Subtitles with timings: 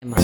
[0.00, 0.16] A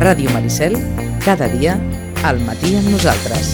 [0.00, 0.72] Ràdio Maricel,
[1.20, 1.76] cada dia,
[2.24, 3.52] al matí amb nosaltres.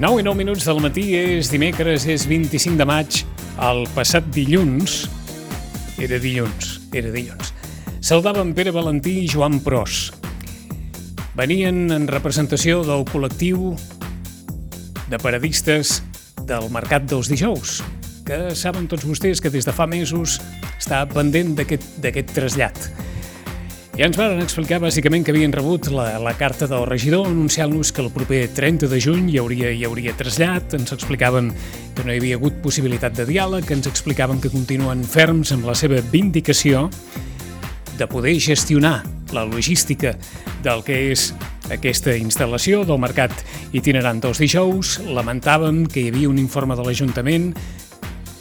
[0.00, 3.28] Nou i nou minuts del matí és dimecres, és 25 de maig.
[3.60, 5.04] El passat dilluns,
[6.00, 7.52] era dilluns, era dilluns,
[8.00, 10.21] saludàvem Pere Valentí i Joan Pros.
[11.32, 13.70] Venien en representació del col·lectiu
[15.08, 16.02] de paradistes
[16.44, 17.78] del Mercat dels Dijous,
[18.28, 20.36] que saben tots vostès que des de fa mesos
[20.76, 22.76] està pendent d'aquest trasllat.
[23.96, 28.04] Ja ens van explicar bàsicament que havien rebut la, la carta del regidor anunciant-nos que
[28.04, 31.48] el proper 30 de juny hi hauria, hi hauria trasllat, ens explicaven
[31.96, 35.76] que no hi havia hagut possibilitat de diàleg, ens explicaven que continuen ferms amb la
[35.80, 36.90] seva vindicació
[37.96, 38.98] de poder gestionar
[39.32, 40.14] la logística
[40.62, 41.30] del que és
[41.72, 43.32] aquesta instal·lació del mercat
[43.72, 44.98] itinerant dels dijous.
[45.06, 47.52] Lamentàvem que hi havia un informe de l'Ajuntament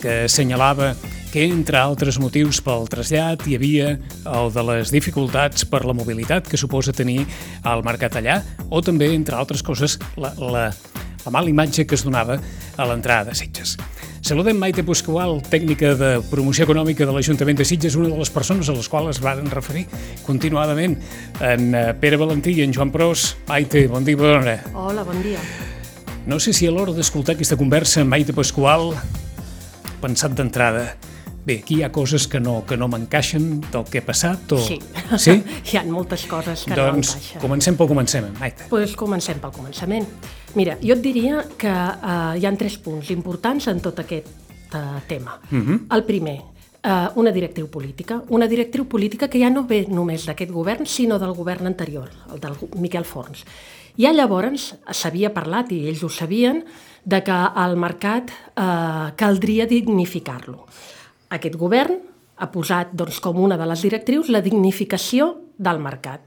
[0.01, 0.95] que assenyalava
[1.31, 3.93] que, entre altres motius pel trasllat, hi havia
[4.27, 7.21] el de les dificultats per la mobilitat que suposa tenir
[7.63, 10.67] el mercat allà, o també, entre altres coses, la, la,
[11.23, 12.35] la mala imatge que es donava
[12.75, 13.77] a l'entrada de Sitges.
[14.21, 18.69] Saludem Maite Pasqual, tècnica de promoció econòmica de l'Ajuntament de Sitges, una de les persones
[18.69, 19.87] a les quals es van referir
[20.27, 20.93] continuadament
[21.41, 23.31] en eh, Pere Valentí i en Joan Pros.
[23.49, 24.57] Maite, bon dia, bona hora.
[24.77, 25.41] Hola, bon dia.
[26.29, 28.91] No sé si a l'hora d'escoltar aquesta conversa amb Maite Pasqual
[30.03, 30.91] pensat d'entrada
[31.41, 34.59] Bé, aquí hi ha coses que no, que no m'encaixen del que ha passat o...
[34.61, 34.77] Sí,
[35.17, 35.33] sí?
[35.71, 37.41] hi ha moltes coses que doncs, no encaixen.
[37.41, 38.67] comencem pel començament, Maite.
[38.67, 40.05] Doncs pues comencem pel començament.
[40.55, 44.27] Mira, jo et diria que uh, hi han tres punts importants en tot aquest
[44.73, 45.39] uh, tema.
[45.51, 45.67] Uh Mhm.
[45.89, 45.95] -huh.
[45.95, 46.41] El primer,
[46.83, 48.21] uh, una directriu política.
[48.29, 52.39] Una directriu política que ja no ve només d'aquest govern, sinó del govern anterior, el
[52.39, 53.45] del Miquel Forns.
[53.97, 56.63] Ja llavors s'havia parlat, i ells ho sabien,
[57.03, 60.65] de que el mercat eh, caldria dignificar-lo.
[61.29, 61.97] Aquest govern
[62.37, 66.21] ha posat doncs, com una de les directrius la dignificació del mercat.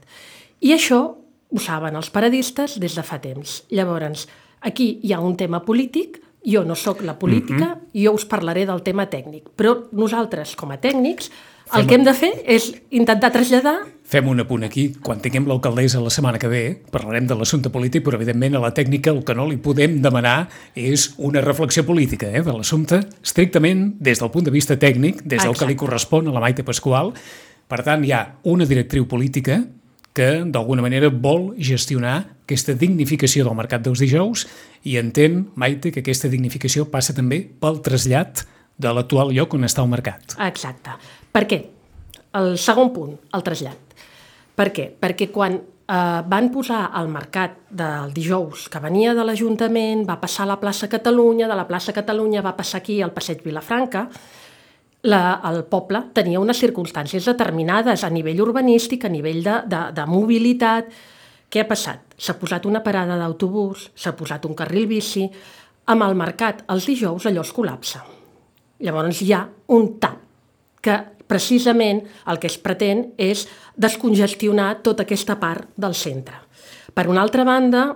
[0.61, 1.15] I això
[1.55, 3.63] ho saben els paradistes des de fa temps.
[3.71, 4.27] Llavors,
[4.61, 8.03] aquí hi ha un tema polític, jo no sóc la política, mm -hmm.
[8.03, 11.31] jo us parlaré del tema tècnic, però nosaltres, com a tècnics,
[11.73, 14.93] el Fem- que hem de fer és intentar traslladar Fem un apunt aquí.
[15.01, 18.69] Quan tinguem l'alcaldessa la setmana que ve, parlarem de l'assumpte polític, però evidentment a la
[18.71, 23.95] tècnica el que no li podem demanar és una reflexió política eh, de l'assumpte, estrictament
[23.99, 25.75] des del punt de vista tècnic, des del que li Exacte.
[25.75, 27.13] correspon a la Maite Pasqual.
[27.67, 29.63] Per tant, hi ha una directriu política
[30.15, 32.15] que d'alguna manera vol gestionar
[32.45, 34.45] aquesta dignificació del mercat dels dijous
[34.87, 38.45] i entén, Maite, que aquesta dignificació passa també pel trasllat
[38.79, 40.37] de l'actual lloc on està el mercat.
[40.47, 40.95] Exacte.
[41.35, 41.61] Per què?
[42.35, 43.95] El segon punt, el trasllat.
[44.55, 44.87] Per què?
[44.99, 50.45] Perquè quan eh, van posar al mercat del dijous, que venia de l'Ajuntament, va passar
[50.45, 54.07] a la plaça Catalunya, de la plaça Catalunya va passar aquí al passeig Vilafranca,
[55.05, 60.05] la, el poble tenia unes circumstàncies determinades a nivell urbanístic, a nivell de, de, de
[60.09, 60.89] mobilitat.
[61.49, 62.15] Què ha passat?
[62.17, 65.27] S'ha posat una parada d'autobús, s'ha posat un carril bici,
[65.91, 68.01] amb el mercat els dijous allò es col·lapsa.
[68.81, 69.45] Llavors hi ha
[69.77, 70.21] un tap
[70.83, 73.45] que precisament el que es pretén és
[73.77, 76.41] descongestionar tota aquesta part del centre.
[76.93, 77.87] Per una altra banda,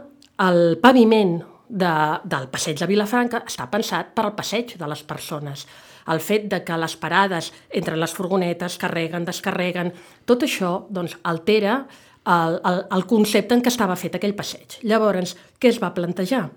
[0.45, 1.37] el paviment
[1.69, 1.93] de,
[2.25, 5.65] del passeig de Vilafranca està pensat per al passeig de les persones.
[6.09, 9.93] El fet de que les parades entre les furgonetes carreguen, descarreguen,
[10.25, 11.83] tot això doncs, altera
[12.25, 14.79] el, el, el concepte en què estava fet aquell passeig.
[14.83, 16.47] Llavors, què es va plantejar?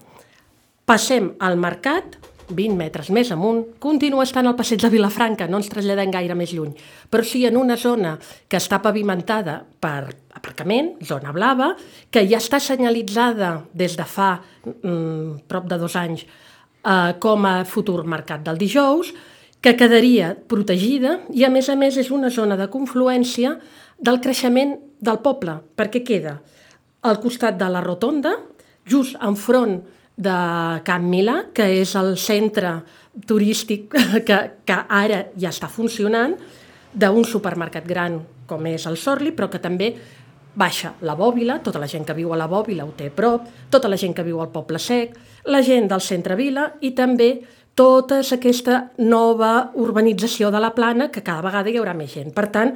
[0.88, 2.18] Passem al mercat
[2.52, 6.52] 20 metres més amunt, continua estant al passeig de Vilafranca, no ens traslladem gaire més
[6.52, 6.72] lluny,
[7.10, 8.16] però sí en una zona
[8.48, 11.72] que està pavimentada per aparcament, zona blava,
[12.10, 14.34] que ja està senyalitzada des de fa
[14.66, 19.12] mm, prop de dos anys eh, com a futur mercat del dijous,
[19.62, 23.54] que quedaria protegida i, a més a més, és una zona de confluència
[24.02, 26.40] del creixement del poble, perquè queda
[27.06, 28.34] al costat de la rotonda,
[28.86, 29.78] just enfront
[30.18, 30.34] de
[30.86, 32.80] Camp Milà, que és el centre
[33.26, 33.94] turístic
[34.26, 36.34] que, que ara ja està funcionant,
[36.92, 39.94] d'un supermercat gran com és el Sorli, però que també
[40.54, 43.46] baixa la Bòbila, tota la gent que viu a la Bòbila ho té a prop,
[43.72, 45.14] tota la gent que viu al Poble Sec,
[45.48, 47.30] la gent del centre Vila i també
[47.74, 52.32] tota aquesta nova urbanització de la plana que cada vegada hi haurà més gent.
[52.34, 52.74] Per tant,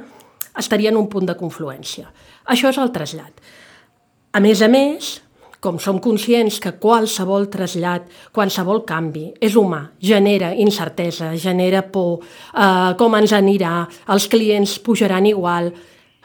[0.57, 2.09] estaria en un punt de confluència.
[2.49, 3.41] Això és el trasllat.
[4.33, 5.17] A més a més,
[5.59, 12.23] com som conscients que qualsevol trasllat, qualsevol canvi és humà, genera incertesa, genera por,
[12.53, 15.71] eh, com ens anirà, els clients pujaran igual,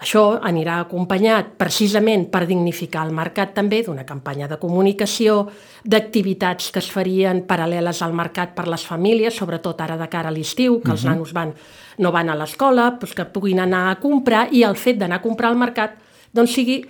[0.02, 5.44] Això anirà acompanyat precisament per dignificar el mercat també d'una campanya de comunicació,
[5.84, 10.34] d'activitats que es farien paral·leles al mercat per les famílies, sobretot ara de cara a
[10.34, 11.12] l'estiu, que els uh -huh.
[11.12, 11.54] nanos van,
[11.98, 15.22] no van a l'escola, doncs que puguin anar a comprar i el fet d'anar a
[15.22, 15.94] comprar al mercat
[16.32, 16.84] doncs sigui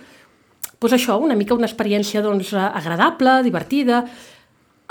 [0.79, 4.05] doncs això, una mica una experiència doncs, agradable, divertida,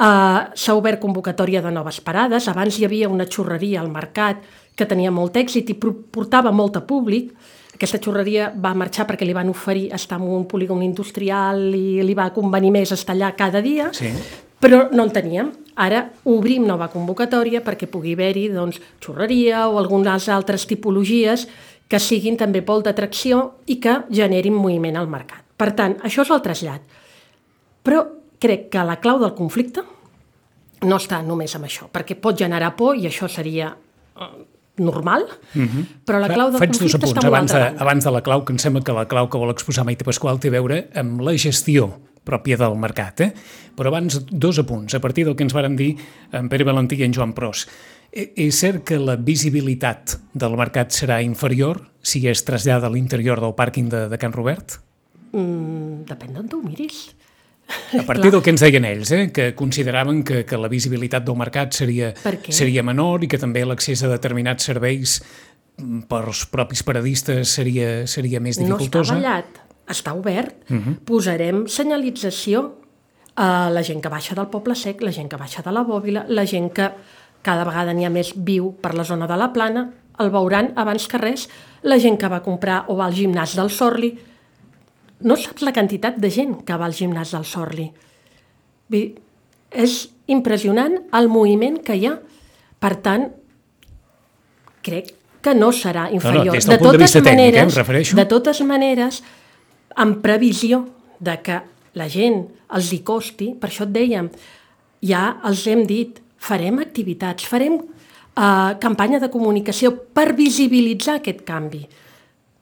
[0.02, 2.48] Uh, S'ha obert convocatòria de noves parades.
[2.48, 4.40] Abans hi havia una xurreria al mercat
[4.76, 7.32] que tenia molt èxit i portava molt a públic.
[7.74, 12.14] Aquesta xurreria va marxar perquè li van oferir estar en un polígon industrial i li
[12.14, 14.12] va convenir més estar allà cada dia, sí.
[14.60, 15.52] però no en teníem.
[15.80, 21.46] Ara obrim nova convocatòria perquè pugui haver-hi doncs, xurreria o algunes altres tipologies
[21.88, 25.44] que siguin també pol d'atracció i que generin moviment al mercat.
[25.56, 26.84] Per tant, això és el trasllat.
[27.84, 28.04] Però
[28.42, 29.84] crec que la clau del conflicte
[30.88, 34.30] no està només amb això, perquè pot generar por i això seria eh,
[34.76, 35.68] normal, mhm.
[35.68, 35.86] -huh.
[36.06, 37.82] però la clau del Faig conflicte dos apunts està abans de, banda.
[37.82, 40.38] abans de la clau, que em sembla que la clau que vol exposar Maite Pasqual
[40.40, 43.20] té a veure amb la gestió pròpia del mercat.
[43.20, 43.32] Eh?
[43.76, 45.96] Però abans, dos apunts, a partir del que ens varen dir
[46.32, 47.66] en Pere Valentí i en Joan Pros.
[48.12, 53.40] Eh, és cert que la visibilitat del mercat serà inferior si es trasllada a l'interior
[53.40, 54.78] del pàrquing de, de Can Robert?
[55.32, 57.14] Mm, depèn d'on tu miris.
[57.98, 59.30] A partir del que ens deien ells, eh?
[59.32, 62.12] que consideraven que, que la visibilitat del mercat seria,
[62.48, 65.18] seria menor i que també l'accés a determinats serveis
[65.78, 69.16] mm, per als propis paradistes seria, seria més dificultosa.
[69.16, 70.56] No està ballat, està obert.
[70.70, 70.94] Uh -huh.
[71.04, 72.82] Posarem senyalització
[73.36, 76.26] a la gent que baixa del Poble Sec, la gent que baixa de la Bòbila,
[76.28, 76.90] la gent que
[77.42, 81.08] cada vegada n'hi ha més viu per la zona de la Plana, el veuran abans
[81.08, 81.48] que res,
[81.82, 84.12] la gent que va comprar o va al gimnàs del Sorli,
[85.24, 87.88] no saps la quantitat de gent que va al gimnàs del Sorli.
[89.72, 89.96] És
[90.30, 92.16] impressionant el moviment que hi ha.
[92.82, 93.28] Per tant,
[94.82, 96.52] crec que no serà inferior.
[96.52, 98.18] No, no, del de punt de vista tècnic, maneres, eh, em refereixo.
[98.18, 99.22] De totes maneres,
[100.02, 100.82] en previsió
[101.18, 101.60] de que
[101.98, 104.30] la gent els hi costi, per això et dèiem,
[105.02, 111.82] ja els hem dit, farem activitats, farem uh, campanya de comunicació per visibilitzar aquest canvi.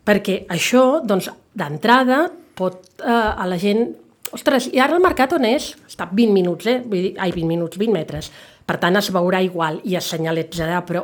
[0.04, 2.24] Perquè això, doncs, d'entrada,
[2.60, 3.88] pot eh, a la gent...
[4.30, 5.72] Ostres, i ara el mercat on és?
[5.88, 6.76] Està 20 minuts, eh?
[6.84, 8.28] Vull dir, ai, 20 minuts, 20 metres.
[8.62, 11.02] Per tant, es veurà igual i es senyalitzarà, però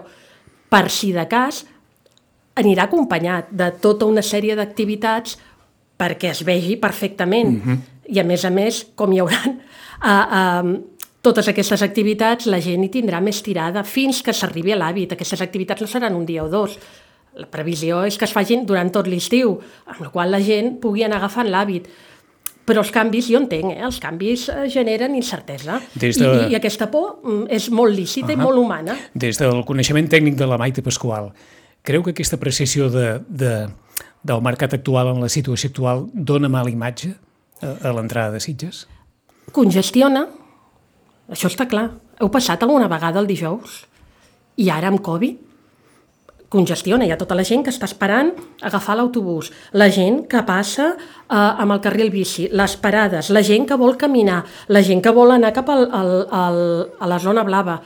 [0.71, 1.65] per si de cas
[2.57, 5.37] anirà acompanyat de tota una sèrie d'activitats
[5.99, 7.51] perquè es vegi perfectament.
[7.51, 7.79] Mm -hmm.
[8.15, 10.79] I a més a més, com hi haurà uh, uh,
[11.21, 15.13] totes aquestes activitats, la gent hi tindrà més tirada fins que s'arribi a l'hàbit.
[15.13, 16.79] Aquestes activitats no seran un dia o dos,
[17.37, 21.05] la previsió és que es facin durant tot l'estiu, amb la qual la gent pugui
[21.07, 21.89] anar agafant l'hàbit.
[22.67, 23.83] Però els canvis, jo entenc, eh?
[23.87, 25.79] els canvis eh, generen incertesa.
[25.95, 26.27] Des de...
[26.27, 28.41] I, I aquesta por mm, és molt lícita uh -huh.
[28.41, 28.97] i molt humana.
[29.15, 31.33] Des del coneixement tècnic de la Maite Pasqual,
[31.83, 33.69] creu que aquesta apreciació de, de,
[34.23, 37.15] del mercat actual en la situació actual dona mala imatge
[37.63, 38.89] a, a l'entrada de Sitges?
[39.53, 40.27] Congestiona,
[41.31, 41.91] això està clar.
[42.19, 43.87] Heu passat alguna vegada el dijous?
[44.57, 45.46] I ara amb Covid?
[46.53, 48.31] Congestiona, hi ha tota la gent que està esperant
[48.65, 53.67] agafar l'autobús, la gent que passa eh, amb el carril bici, les parades, la gent
[53.67, 56.61] que vol caminar, la gent que vol anar cap al, al, al,
[57.01, 57.81] a la zona blava.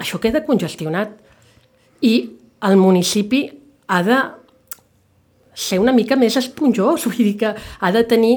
[0.00, 1.12] Això queda congestionat.
[2.04, 2.14] I
[2.66, 3.46] el municipi
[3.88, 4.18] ha de
[5.56, 8.36] ser una mica més esponjós, vull dir que ha de tenir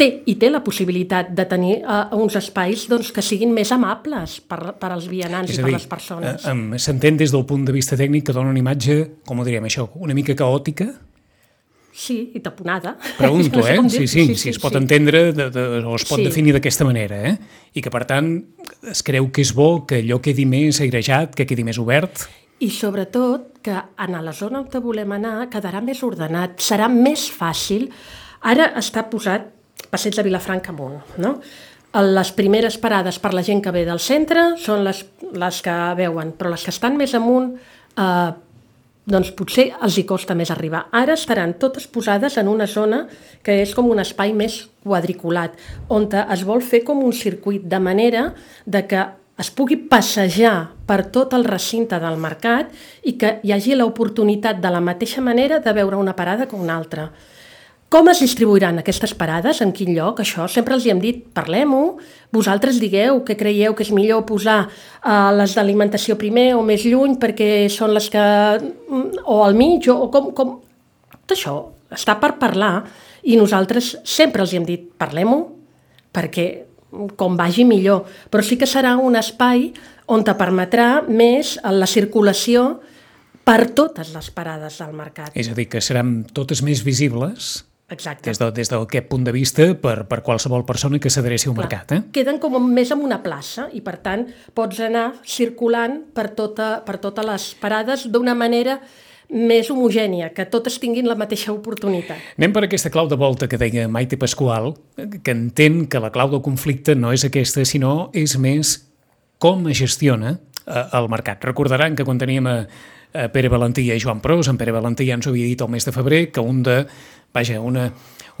[0.00, 4.38] té i té la possibilitat de tenir uh, uns espais doncs, que siguin més amables
[4.48, 6.48] per, per als vianants i per dir, les persones.
[6.48, 9.68] Eh, S'entén des del punt de vista tècnic que dona una imatge, com ho diríem
[9.68, 10.88] això, una mica caòtica?
[12.00, 12.94] Sí, i taponada.
[13.18, 13.82] Pregunto, no sé eh?
[13.90, 14.80] Sí, sí, sí, sí, es pot sí.
[14.80, 16.26] entendre de, de, o es pot sí.
[16.30, 17.34] definir d'aquesta manera, eh?
[17.74, 18.32] I que, per tant,
[18.88, 22.24] es creu que és bo que allò quedi més airejat, que quedi més obert?
[22.60, 27.88] I sobretot que en la zona on volem anar quedarà més ordenat, serà més fàcil.
[28.48, 29.59] Ara està posat
[29.90, 31.00] passeig de Vilafranca amunt.
[31.18, 31.36] No?
[32.14, 35.02] Les primeres parades per la gent que ve del centre són les,
[35.34, 37.50] les que veuen, però les que estan més amunt
[37.98, 38.30] eh,
[39.10, 40.84] doncs potser els hi costa més arribar.
[40.94, 43.06] Ara estaran totes posades en una zona
[43.42, 45.56] que és com un espai més quadriculat,
[45.88, 48.30] on es vol fer com un circuit, de manera
[48.66, 49.02] de que
[49.40, 52.70] es pugui passejar per tot el recinte del mercat
[53.08, 56.76] i que hi hagi l'oportunitat de la mateixa manera de veure una parada que una
[56.76, 57.08] altra.
[57.90, 59.58] Com es distribuiran aquestes parades?
[59.64, 60.20] En quin lloc?
[60.22, 61.96] Això sempre els hi hem dit, parlem-ho,
[62.30, 67.16] vosaltres digueu què creieu que és millor posar uh, les d'alimentació primer o més lluny
[67.18, 68.22] perquè són les que...
[68.62, 70.52] Mm, o al mig, o, com, com...
[71.18, 71.54] Tot això
[71.90, 72.84] està per parlar
[73.26, 75.40] i nosaltres sempre els hi hem dit, parlem-ho,
[76.14, 76.44] perquè
[77.18, 79.66] com vagi millor, però sí que serà un espai
[80.14, 82.68] on te permetrà més la circulació
[83.42, 85.34] per totes les parades del mercat.
[85.34, 87.50] És a dir, que seran totes més visibles
[87.90, 88.30] Exacte.
[88.30, 91.92] des de, des d'aquest punt de vista per, per qualsevol persona que s'adreci al mercat.
[91.96, 92.00] Eh?
[92.14, 97.00] Queden com més en una plaça i, per tant, pots anar circulant per, tota, per
[97.02, 98.78] totes les parades d'una manera
[99.30, 102.18] més homogènia, que totes tinguin la mateixa oportunitat.
[102.38, 106.32] Anem per aquesta clau de volta que deia Maite Pasqual, que entén que la clau
[106.32, 108.80] del conflicte no és aquesta, sinó és més
[109.38, 110.34] com es gestiona
[110.66, 111.46] eh, el mercat.
[111.46, 112.56] Recordaran que quan teníem a,
[113.12, 115.86] a Pere Valentí i Joan Pros, en Pere Valentí ja ens havia dit el mes
[115.86, 116.84] de febrer, que un de,
[117.34, 117.90] vaja, una,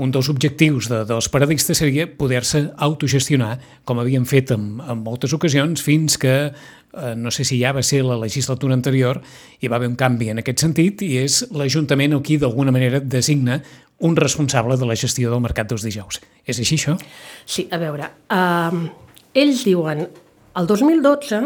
[0.00, 5.34] un dels objectius de, dels paradistes seria poder-se autogestionar, com havien fet en, en moltes
[5.36, 9.20] ocasions, fins que, eh, no sé si ja va ser la legislatura anterior,
[9.60, 13.60] hi va haver un canvi en aquest sentit, i és l'Ajuntament qui d'alguna manera designa
[14.00, 16.22] un responsable de la gestió del mercat dels dijous.
[16.48, 16.96] És així, això?
[17.44, 18.80] Sí, a veure, eh,
[19.42, 20.06] ells diuen,
[20.56, 21.42] el 2012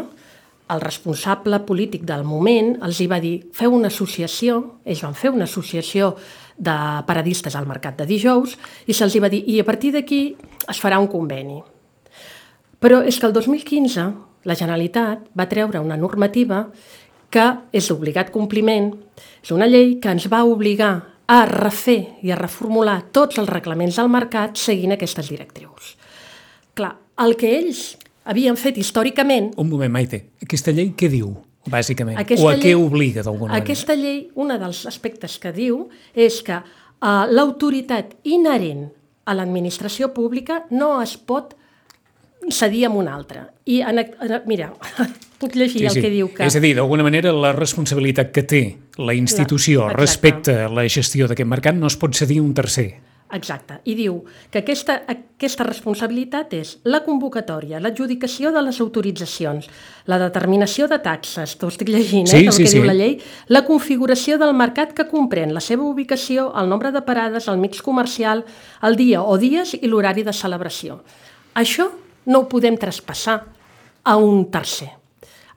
[0.74, 5.32] el responsable polític del moment els hi va dir feu una associació, ells van fer
[5.34, 6.14] una associació
[6.56, 6.74] de
[7.06, 10.22] paradistes al mercat de dijous i se'ls va dir i a partir d'aquí
[10.70, 11.62] es farà un conveni.
[12.78, 14.04] Però és que el 2015
[14.44, 16.66] la Generalitat va treure una normativa
[17.32, 18.92] que és d'obligat compliment,
[19.42, 20.94] és una llei que ens va obligar
[21.26, 25.94] a refer i a reformular tots els reglaments del mercat seguint aquestes directrius.
[26.76, 26.92] Clar,
[27.24, 29.52] el que ells havien fet històricament...
[29.60, 30.22] Un moment, Maite.
[30.44, 31.32] Aquesta llei què diu,
[31.70, 32.18] bàsicament?
[32.20, 33.64] Aquesta o a llei, què obliga, d'alguna manera?
[33.64, 38.88] Aquesta llei, un dels aspectes que diu és que uh, l'autoritat inherent
[39.24, 41.54] a l'administració pública no es pot
[42.52, 43.46] cedir amb una altra.
[43.64, 44.70] I, en, en, mira,
[45.40, 45.90] puc llegir sí, sí.
[45.90, 46.44] el que diu que...
[46.44, 48.62] És a dir, d'alguna manera, la responsabilitat que té
[49.00, 52.52] la institució la, respecte a la gestió d'aquest mercat no es pot cedir a un
[52.56, 52.88] tercer.
[53.34, 53.80] Exacte.
[53.90, 54.20] I diu
[54.52, 59.66] que aquesta, aquesta responsabilitat és la convocatòria, l'adjudicació de les autoritzacions,
[60.06, 62.78] la determinació de taxes, t'ho estic llegint, sí, eh, el sí, que sí.
[62.78, 63.16] diu la llei,
[63.50, 67.82] la configuració del mercat que comprèn la seva ubicació, el nombre de parades, el mix
[67.82, 68.44] comercial,
[68.86, 71.00] el dia o dies i l'horari de celebració.
[71.58, 71.90] Això
[72.30, 73.40] no ho podem traspassar
[74.04, 74.92] a un tercer.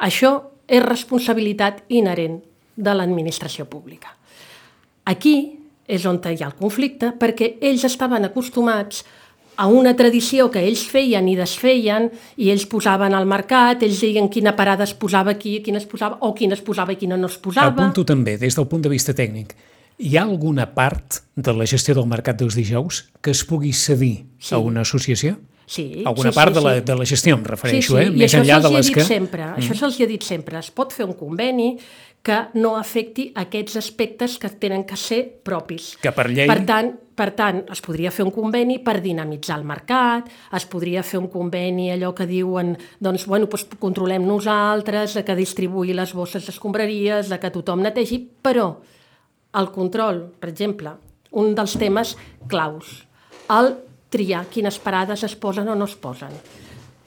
[0.01, 0.33] Això
[0.67, 2.41] és responsabilitat inherent
[2.75, 4.15] de l'administració pública.
[5.05, 5.56] Aquí
[5.87, 9.05] és on hi ha el conflicte, perquè ells estaven acostumats
[9.57, 14.29] a una tradició que ells feien i desfeien i ells posaven al mercat, ells deien
[14.29, 17.31] quina parada es posava aquí, quina es posava, o quina es posava i quina no
[17.31, 17.73] es posava.
[17.73, 19.55] Apunto també, des del punt de vista tècnic,
[19.97, 24.27] hi ha alguna part de la gestió del mercat dels dijous que es pugui cedir
[24.37, 24.53] sí.
[24.53, 25.39] a una associació?
[25.67, 26.81] Sí, Alguna sí, part sí, de, la, sí.
[26.87, 28.03] de la gestió, em refereixo, sí, sí.
[28.05, 28.11] eh?
[28.13, 29.03] I Més això enllà de les que...
[29.03, 29.57] sempre, mm.
[29.59, 31.73] això se'ls ha dit sempre, es pot fer un conveni
[32.27, 35.93] que no afecti aquests aspectes que tenen que ser propis.
[36.01, 36.49] Que per llei...
[36.49, 41.05] Per tant, per tant, es podria fer un conveni per dinamitzar el mercat, es podria
[41.07, 46.13] fer un conveni allò que diuen, doncs, bueno, doncs controlem nosaltres, de que distribuir les
[46.13, 48.69] bosses d'escombraries, de que tothom netegi, però
[49.57, 50.97] el control, per exemple,
[51.39, 52.15] un dels temes
[52.51, 53.05] claus,
[53.55, 53.77] el
[54.11, 56.35] triar quines parades es posen o no es posen.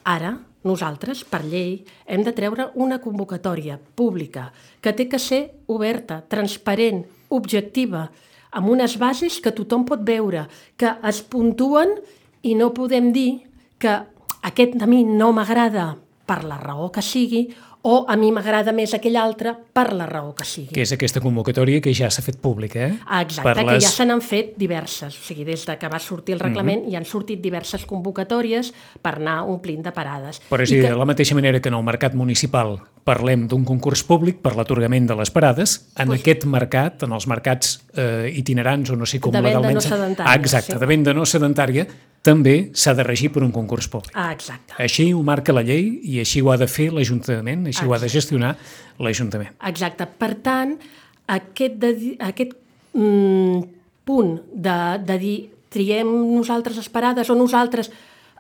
[0.09, 4.51] Ara, nosaltres, per llei, hem de treure una convocatòria pública
[4.81, 8.09] que té que ser oberta, transparent, objectiva,
[8.51, 11.97] amb unes bases que tothom pot veure, que es puntuen
[12.43, 13.47] i no podem dir
[13.81, 14.01] que
[14.43, 15.95] aquest a mi no m'agrada
[16.27, 17.49] per la raó que sigui
[17.83, 20.75] o a mi m'agrada més aquell altre per la raó que sigui.
[20.75, 22.93] Que és aquesta convocatòria que ja s'ha fet pública, eh?
[23.23, 23.85] Exacte, per que les...
[23.87, 25.17] ja se n'han fet diverses.
[25.17, 26.93] O sigui, des de que va sortir el reglament mm -hmm.
[26.93, 30.43] hi han sortit diverses convocatòries per anar omplint de parades.
[30.51, 30.83] Però és I que...
[30.83, 30.91] que...
[30.91, 35.07] de la mateixa manera que en el mercat municipal parlem d'un concurs públic per l'atorgament
[35.09, 36.21] de les parades, en pues...
[36.21, 39.79] aquest mercat, en els mercats eh, itinerants o no sé com de legalment...
[39.79, 40.29] no sedentària.
[40.29, 40.81] Ah, exacte, sí.
[40.83, 41.87] de venda no sedentària,
[42.27, 44.13] també s'ha de regir per un concurs públic.
[44.15, 44.77] Ah, exacte.
[44.83, 47.99] Així ho marca la llei i així ho ha de fer l'Ajuntament, així ho ha
[47.99, 48.19] de Exacte.
[48.19, 48.55] gestionar
[49.01, 49.57] l'Ajuntament.
[49.71, 50.09] Exacte.
[50.21, 50.77] Per tant,
[51.41, 51.95] aquest, de,
[52.29, 52.53] aquest
[52.93, 53.65] mm,
[54.05, 54.77] punt de,
[55.09, 55.39] de dir
[55.71, 57.91] triem nosaltres les parades o nosaltres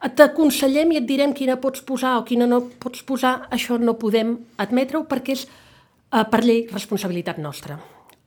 [0.08, 4.36] t'aconsellem i et direm quina pots posar o quina no pots posar, això no podem
[4.56, 7.76] admetre-ho perquè és eh, per llei responsabilitat nostra.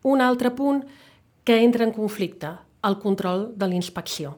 [0.03, 0.83] Un altre punt
[1.43, 2.51] que entra en conflicte,
[2.83, 4.35] el control de l'inspecció.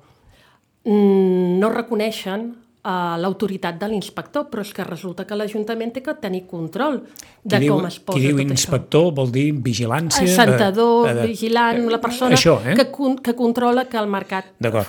[0.85, 2.45] Mm, no reconeixen
[2.85, 7.01] eh, l'autoritat de l'inspector, però és que resulta que l'Ajuntament té que tenir control
[7.43, 10.23] de qui com diu, es posa qui diu tot inspector vol dir vigilància...
[10.23, 10.43] això.
[10.45, 12.77] Sentador, eh, eh, vigilant, la persona això, eh?
[12.77, 12.89] que,
[13.25, 14.87] que controla que el mercat D'acord.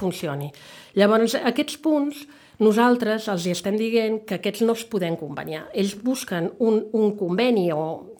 [0.96, 2.24] Llavors, aquests punts,
[2.58, 5.66] nosaltres els hi estem dient que aquests no es podem conveniar.
[5.76, 8.12] Ells busquen un, un conveni o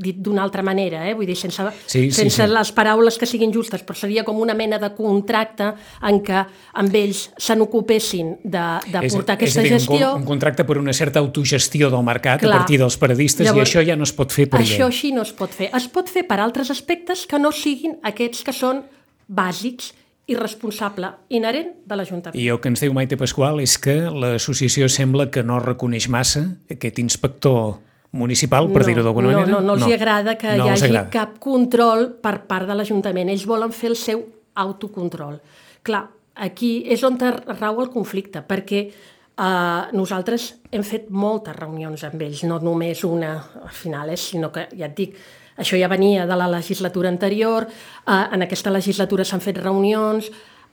[0.00, 1.12] dit d'una altra manera, eh?
[1.14, 2.50] vull dir, sense, Sí, sí, sense sí.
[2.50, 5.68] les paraules que siguin justes, però seria com una mena de contracte
[6.08, 6.40] en què
[6.80, 10.08] amb ells se n'ocupessin de, de És- portar és aquesta a dir, un gestió.
[10.14, 12.50] con- Un, contracte per una certa autogestió del mercat Clar.
[12.54, 15.12] a partir dels paradistes Llavors, i això ja no es pot fer per Això així
[15.12, 15.70] no es pot fer.
[15.76, 18.82] Es pot fer per altres aspectes que no siguin aquests que són
[19.28, 19.92] bàsics
[20.30, 22.38] i responsable inherent de l'Ajuntament.
[22.38, 26.44] I el que ens diu Maite Pasqual és que l'associació sembla que no reconeix massa
[26.70, 27.80] aquest inspector
[28.12, 29.52] municipal, per dir-ho d'alguna no, manera.
[29.52, 31.10] No, no, els hi agrada que no hi hagi agrada.
[31.14, 33.30] cap control per part de l'Ajuntament.
[33.30, 34.24] Ells volen fer el seu
[34.58, 35.38] autocontrol.
[35.86, 36.04] Clar,
[36.46, 42.44] aquí és on rau el conflicte, perquè eh, nosaltres hem fet moltes reunions amb ells,
[42.50, 45.16] no només una al final, eh, sinó que, ja et dic,
[45.60, 47.66] això ja venia de la legislatura anterior,
[48.06, 50.30] eh, en aquesta legislatura s'han fet reunions,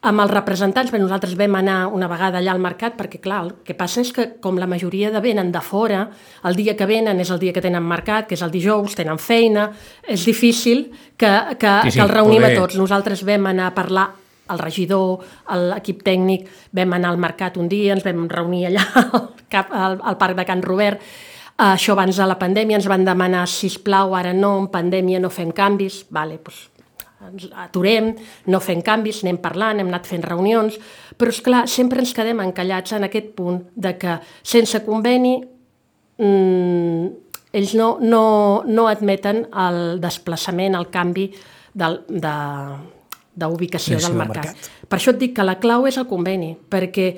[0.08, 3.54] amb els representants, bé, nosaltres vam anar una vegada allà al mercat, perquè clar, el
[3.66, 6.04] que passa és que com la majoria de venen de fora,
[6.46, 9.18] el dia que venen és el dia que tenen mercat, que és el dijous, tenen
[9.18, 9.72] feina,
[10.08, 12.78] és difícil que, que, Sí, sí, que els reunim poder- a tots.
[12.78, 14.06] Nosaltres vam anar a parlar
[14.50, 15.26] el regidor,
[15.74, 19.98] l'equip tècnic, vam anar al mercat un dia, ens vam reunir allà al, cap, al,
[20.04, 21.02] al parc de Can Robert,
[21.58, 25.32] això abans de la pandèmia ens van demanar, si plau, ara no, en pandèmia no
[25.34, 26.68] fem canvis, vale, doncs
[27.28, 28.12] ens aturem,
[28.46, 30.78] no fem canvis, anem parlant, hem anat fent reunions,
[31.18, 35.40] però és clar, sempre ens quedem encallats en aquest punt de que sense conveni
[36.22, 37.08] mm,
[37.58, 38.24] ells no, no,
[38.68, 41.32] no admeten el desplaçament, el canvi
[41.74, 42.36] del, de,
[43.38, 44.52] d'ubicació del mercat.
[44.52, 44.72] mercat.
[44.88, 47.12] Per això et dic que la clau és el conveni, perquè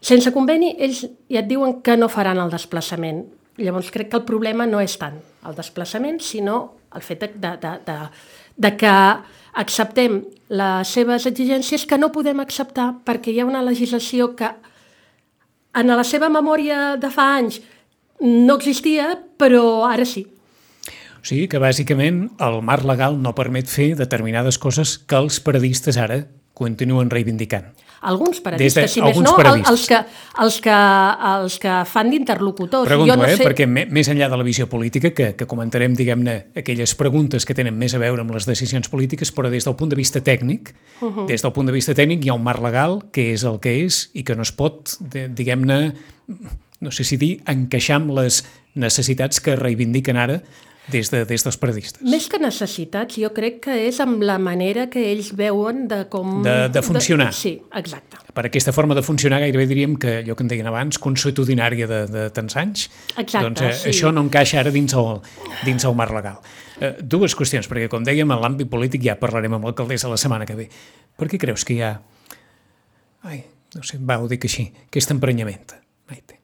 [0.00, 3.26] sense conveni ells ja et diuen que no faran el desplaçament.
[3.60, 6.60] Llavors crec que el problema no és tant el desplaçament, sinó
[6.96, 7.96] el fet de, de, de,
[8.56, 8.94] de, que
[9.60, 14.50] acceptem les seves exigències que no podem acceptar perquè hi ha una legislació que
[15.80, 17.60] en la seva memòria de fa anys
[18.20, 20.26] no existia, però ara sí.
[21.20, 25.98] O sigui que bàsicament el marc legal no permet fer determinades coses que els paradistes
[26.00, 26.22] ara
[26.56, 27.70] continuen reivindicant.
[28.00, 29.70] Alguns paradistes, de- si més no, el, paradistes.
[29.70, 29.98] els, que,
[30.40, 30.76] els, que,
[31.30, 32.88] els que fan d'interlocutors.
[32.88, 33.44] Pregunto, jo no eh, sé...
[33.44, 37.54] perquè me- més enllà de la visió política, que, que comentarem, diguem-ne, aquelles preguntes que
[37.54, 40.72] tenen més a veure amb les decisions polítiques, però des del punt de vista tècnic,
[41.00, 41.26] uh -huh.
[41.26, 43.84] des del punt de vista tècnic hi ha un marc legal que és el que
[43.84, 45.92] és i que no es pot, diguem-ne,
[46.80, 50.42] no sé si dir, encaixar amb les necessitats que reivindiquen ara
[50.88, 52.00] des, de, des dels paradistes.
[52.02, 56.40] Més que necessitats, jo crec que és amb la manera que ells veuen de com...
[56.46, 57.32] De- de funcionar.
[57.36, 58.18] sí, exacte.
[58.34, 62.00] Per aquesta forma de funcionar gairebé diríem que, allò que en deien abans, consuetudinària de,
[62.10, 62.88] de tants anys,
[63.18, 63.88] Exacte, doncs eh, sí.
[63.92, 65.18] això no encaixa ara dins el,
[65.66, 66.38] dins el marc legal.
[66.80, 70.46] Eh, dues qüestions, perquè com dèiem, en l'àmbit polític ja parlarem amb l'alcaldessa la setmana
[70.48, 70.68] que ve.
[71.18, 71.94] Per què creus que hi ha...
[73.28, 73.42] Ai,
[73.76, 75.76] no sé, va, ho dic així, aquest emprenyament,
[76.08, 76.39] Maite.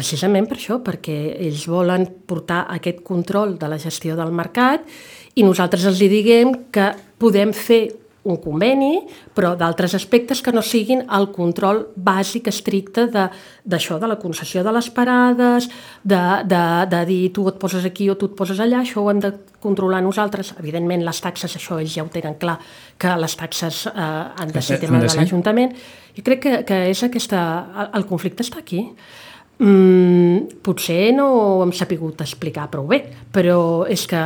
[0.00, 4.86] Precisament per això, perquè ells volen portar aquest control de la gestió del mercat
[5.36, 6.86] i nosaltres els diguem que
[7.20, 7.82] podem fer
[8.30, 8.98] un conveni,
[9.36, 13.26] però d'altres aspectes que no siguin el control bàsic estricte de-
[13.64, 15.68] d'això, de, de la concessió de les parades,
[16.04, 19.08] de, de, de dir tu et poses aquí o tu et poses allà, això ho
[19.12, 20.52] hem de controlar nosaltres.
[20.60, 22.58] Evidentment, les taxes, això ells ja ho tenen clar,
[23.00, 25.74] que les taxes eh, han de ser Han tema de l'Ajuntament.
[26.16, 27.40] Jo crec que, que és aquesta...
[27.84, 28.84] El, el conflicte està aquí.
[29.60, 34.22] Mm, potser no ho hem sapigut explicar prou bé, però és que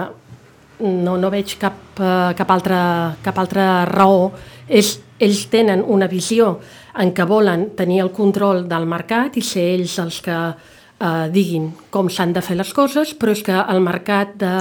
[0.85, 2.79] no, no veig cap, eh, cap, altra,
[3.23, 4.31] cap altra raó.
[4.69, 6.59] És, ells tenen una visió
[6.99, 11.71] en què volen tenir el control del mercat i ser ells els que eh, diguin
[11.91, 14.55] com s'han de fer les coses, però és que el mercat de,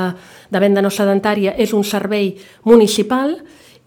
[0.50, 2.34] de venda no sedentària és un servei
[2.66, 3.38] municipal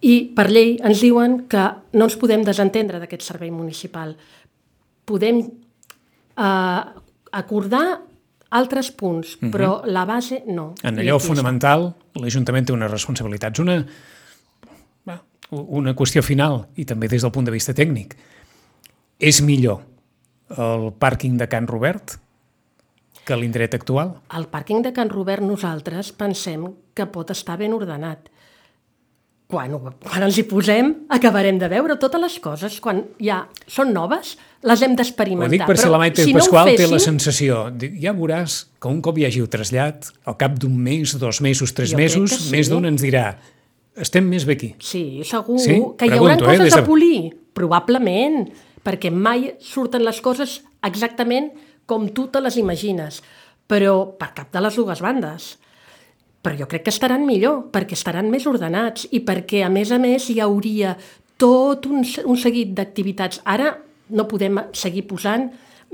[0.06, 1.68] i per llei ens diuen que
[1.98, 4.14] no ens podem desentendre d'aquest servei municipal.
[5.06, 5.42] Podem
[6.36, 6.82] eh,
[7.32, 7.86] acordar
[8.56, 10.72] altres punts, però la base no.
[10.82, 10.88] Mhm.
[10.88, 13.58] En allò fonamental, l'Ajuntament té unes responsabilitats.
[13.60, 13.84] Una,
[15.50, 18.16] una qüestió final, i també des del punt de vista tècnic.
[19.18, 19.82] És millor
[20.56, 22.18] el pàrquing de Can Robert
[23.26, 24.14] que l'indret actual?
[24.28, 28.30] Al pàrquing de Can Robert nosaltres pensem que pot estar ben ordenat.
[29.46, 32.80] Quan, ho- quan ens hi posem acabarem de veure totes les coses.
[32.82, 34.32] Quan ja són noves,
[34.66, 35.50] les hem Ho d'experimentar.
[35.52, 37.60] dic per si la Maite si no ho Pasqual té la fessin, sensació,
[38.02, 41.72] ja veuràs que un cop hi hagi el trasllat, al cap d'un mes, dos mesos,
[41.74, 42.50] tres Jo mesos, sí.
[42.50, 43.36] més d'un ens dirà
[43.96, 44.74] estem més bé aquí.
[44.82, 45.60] Sí, segur.
[45.62, 45.78] Sí?
[45.96, 48.48] Que hi haurà eh, coses des de- a polir, probablement,
[48.84, 51.52] perquè mai surten les coses exactament
[51.86, 53.22] com tu te les imagines,
[53.70, 55.58] però per cap de les dues bandes.
[56.46, 59.98] Però jo crec que estaran millor, perquè estaran més ordenats i perquè, a més a
[59.98, 60.94] més, hi hauria
[61.42, 63.42] tot un, un seguit d'activitats.
[63.50, 63.72] Ara
[64.14, 65.48] no podem seguir posant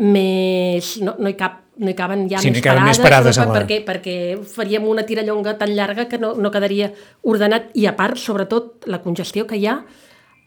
[0.04, 0.98] més...
[1.00, 3.06] No, no, hi cap, no hi caben ja Sí, no més, hi caben parades, més
[3.08, 3.62] parades alhora.
[3.62, 4.16] perquè, perquè
[4.52, 6.90] faríem una tirallonga tan llarga que no, no quedaria
[7.28, 7.72] ordenat.
[7.80, 9.78] I a part, sobretot, la congestió que hi ha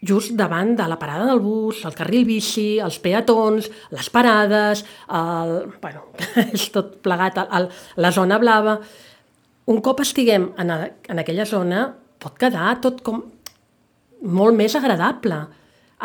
[0.06, 5.56] just davant de la parada del bus, el carril bici, els peatons, les parades, el,
[5.82, 6.06] bueno,
[6.46, 7.70] és tot plegat, el, el,
[8.06, 8.78] la zona blava.
[9.72, 11.88] Un cop estiguem en, a, en aquella zona,
[12.22, 13.24] pot quedar tot com
[14.26, 15.40] molt més agradable.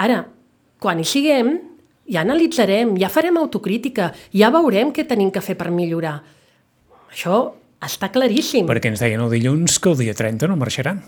[0.01, 0.23] Ara,
[0.81, 1.53] quan hi siguem,
[2.11, 6.19] ja analitzarem, ja farem autocrítica, ja veurem què tenim que fer per millorar.
[7.11, 7.43] Això
[7.85, 8.69] està claríssim.
[8.69, 11.03] Perquè ens deien el dilluns que el dia 30 no marxaran.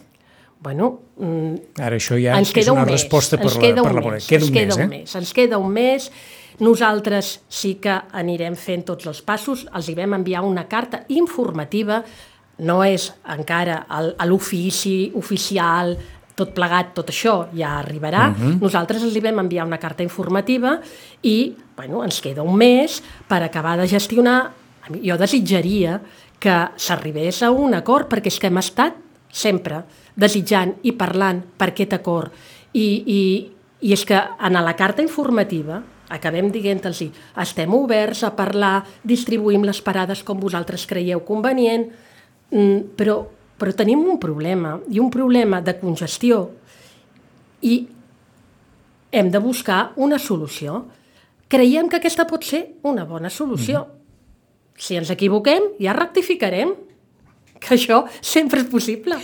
[0.62, 3.96] Bueno, mm, Ara això ja ens és queda una un resposta per la, per un
[3.98, 4.88] la mes, Queda un queda mes, un eh?
[4.92, 5.14] mes.
[5.18, 6.10] Ens queda un mes.
[6.62, 9.64] Nosaltres sí que anirem fent tots els passos.
[9.74, 12.04] Els hi vam enviar una carta informativa.
[12.62, 13.82] No és encara
[14.26, 15.96] l'ofici oficial,
[16.38, 18.30] tot plegat, tot això ja arribarà.
[18.30, 18.60] Uh -huh.
[18.60, 20.80] Nosaltres els hi vam enviar una carta informativa
[21.22, 24.52] i bueno, ens queda un mes per acabar de gestionar.
[25.02, 26.00] Jo desitjaria
[26.38, 28.94] que s'arribés a un acord, perquè és que hem estat
[29.30, 32.32] sempre desitjant i parlant per aquest acord.
[32.72, 37.02] I, i, i és que en la carta informativa acabem dient-los
[37.40, 41.86] estem oberts a parlar, distribuïm les parades com vosaltres creieu convenient,
[42.96, 43.22] però,
[43.58, 46.44] però tenim un problema, i un problema de congestió,
[47.62, 47.86] i
[49.12, 50.86] hem de buscar una solució.
[51.52, 53.80] Creiem que aquesta pot ser una bona solució.
[53.80, 54.00] Mm -hmm.
[54.76, 56.74] Si ens equivoquem, ja rectificarem,
[57.60, 59.16] que això sempre és possible.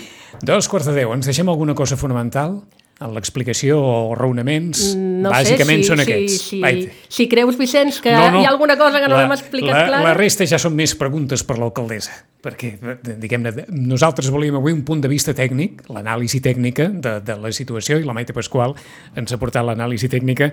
[0.42, 1.12] Dos quarts de deu.
[1.12, 2.62] Ens deixem alguna cosa fonamental?
[2.98, 6.38] En l'explicació o raonaments, No bàsicament sé si, són si, aquests.
[6.48, 6.96] si, Vaite.
[7.14, 10.02] si creus, Vicenç, que hi ha alguna cosa que no la, l'hem explicat la, clara...
[10.08, 12.72] La resta ja són més preguntes per l'alcaldessa, perquè,
[13.06, 18.00] diguem-ne, nosaltres volíem avui un punt de vista tècnic, l'anàlisi tècnica de, de la situació,
[18.02, 18.74] i la Maite Pasqual
[19.14, 20.50] ens ha portat l'anàlisi tècnica.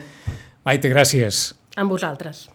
[0.69, 1.47] Maite, gràcies.
[1.81, 2.45] Amb vosaltres.